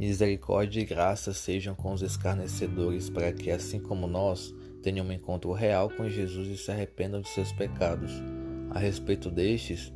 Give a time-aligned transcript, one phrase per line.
[0.00, 5.52] Misericórdia e graça sejam com os escarnecedores, para que, assim como nós, tenham um encontro
[5.52, 8.10] real com Jesus e se arrependam de seus pecados.
[8.70, 9.92] A respeito destes,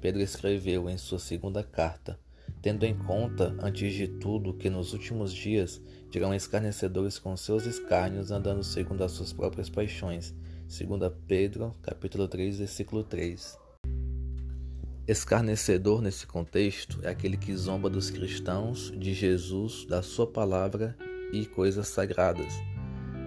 [0.00, 2.18] Pedro escreveu em sua segunda carta:
[2.60, 5.80] Tendo em conta, antes de tudo, que nos últimos dias
[6.10, 10.34] dirão escarnecedores com seus escárnios, andando segundo as suas próprias paixões.
[10.66, 13.63] 2 Pedro, capítulo 3, versículo 3.
[15.06, 20.96] Escarnecedor nesse contexto é aquele que zomba dos cristãos, de Jesus, da sua palavra
[21.30, 22.54] e coisas sagradas.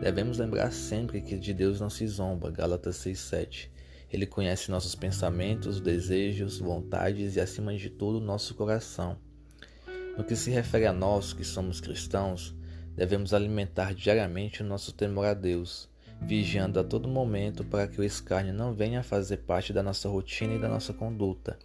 [0.02, 3.70] Devemos lembrar sempre que de Deus não se zomba, Gálatas 6:7.
[4.12, 9.16] Ele conhece nossos pensamentos, desejos, vontades e acima de tudo nosso coração.
[10.18, 12.56] No que se refere a nós que somos cristãos,
[12.96, 15.88] devemos alimentar diariamente o nosso temor a Deus
[16.22, 20.10] vigiando a todo momento para que o escárnio não venha a fazer parte da nossa
[20.10, 21.58] rotina e da nossa conduta.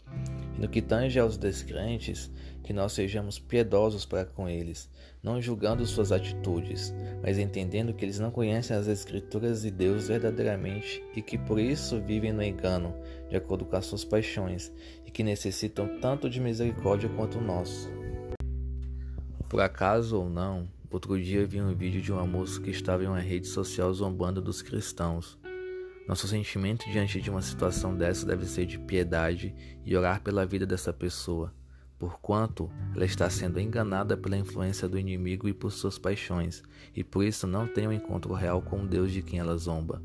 [0.56, 2.30] E no que tange aos descrentes,
[2.62, 4.88] que nós sejamos piedosos para com eles,
[5.22, 11.02] não julgando suas atitudes, mas entendendo que eles não conhecem as Escrituras e Deus verdadeiramente
[11.14, 12.94] e que por isso vivem no engano,
[13.28, 14.72] de acordo com as suas paixões,
[15.06, 17.88] e que necessitam tanto de misericórdia quanto nós.
[19.48, 23.06] Por acaso ou não, Outro dia vi um vídeo de uma moça que estava em
[23.06, 25.38] uma rede social zombando dos cristãos.
[26.06, 29.54] Nosso sentimento diante de uma situação dessa deve ser de piedade
[29.86, 31.54] e orar pela vida dessa pessoa,
[31.98, 36.62] porquanto ela está sendo enganada pela influência do inimigo e por suas paixões,
[36.94, 40.02] e por isso não tem um encontro real com o Deus de quem ela zomba.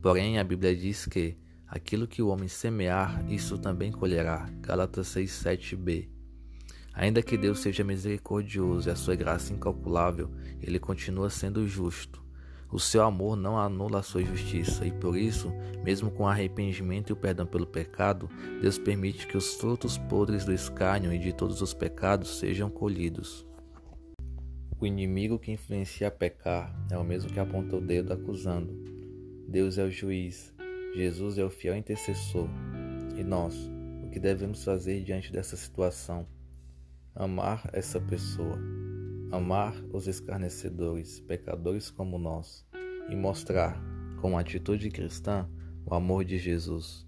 [0.00, 4.48] Porém, a Bíblia diz que aquilo que o homem semear, isso também colherá.
[4.60, 6.15] Gálatas 6:7b.
[6.96, 10.30] Ainda que Deus seja misericordioso e a sua graça incalculável,
[10.62, 12.24] ele continua sendo justo.
[12.72, 15.52] O seu amor não anula a sua justiça e por isso,
[15.84, 18.30] mesmo com arrependimento e o perdão pelo pecado,
[18.62, 23.46] Deus permite que os frutos podres do escárnio e de todos os pecados sejam colhidos.
[24.80, 28.74] O inimigo que influencia a pecar é o mesmo que aponta o dedo acusando.
[29.46, 30.52] Deus é o juiz,
[30.94, 32.48] Jesus é o fiel intercessor.
[33.16, 33.54] E nós,
[34.02, 36.26] o que devemos fazer diante dessa situação?
[37.16, 38.58] Amar essa pessoa,
[39.32, 42.66] amar os escarnecedores, pecadores como nós,
[43.08, 43.82] e mostrar,
[44.20, 45.48] com atitude cristã,
[45.84, 47.06] o amor de Jesus.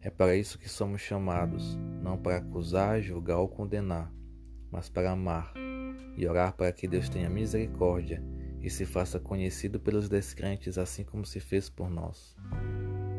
[0.00, 4.12] É para isso que somos chamados, não para acusar, julgar ou condenar,
[4.70, 5.52] mas para amar
[6.16, 8.22] e orar para que Deus tenha misericórdia
[8.62, 12.34] e se faça conhecido pelos descrentes, assim como se fez por nós.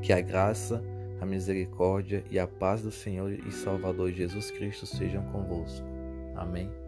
[0.01, 0.83] Que a graça,
[1.21, 5.94] a misericórdia e a paz do Senhor e Salvador Jesus Cristo sejam convosco.
[6.35, 6.84] Amém.